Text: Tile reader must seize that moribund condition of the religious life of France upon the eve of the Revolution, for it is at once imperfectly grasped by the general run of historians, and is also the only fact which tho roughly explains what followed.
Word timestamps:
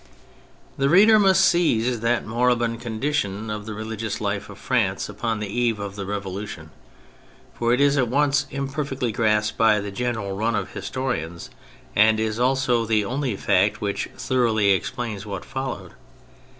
Tile 0.79 0.89
reader 0.89 1.19
must 1.19 1.45
seize 1.45 1.99
that 1.99 2.25
moribund 2.25 2.81
condition 2.81 3.51
of 3.51 3.67
the 3.67 3.75
religious 3.75 4.19
life 4.19 4.49
of 4.49 4.57
France 4.57 5.07
upon 5.07 5.39
the 5.39 5.45
eve 5.45 5.77
of 5.77 5.95
the 5.95 6.07
Revolution, 6.07 6.71
for 7.53 7.71
it 7.71 7.79
is 7.79 7.99
at 7.99 8.07
once 8.07 8.47
imperfectly 8.49 9.11
grasped 9.11 9.59
by 9.59 9.79
the 9.79 9.91
general 9.91 10.35
run 10.35 10.55
of 10.55 10.71
historians, 10.73 11.51
and 11.95 12.19
is 12.19 12.39
also 12.39 12.83
the 12.83 13.05
only 13.05 13.37
fact 13.37 13.79
which 13.79 14.09
tho 14.27 14.39
roughly 14.39 14.71
explains 14.71 15.27
what 15.27 15.45
followed. 15.45 15.91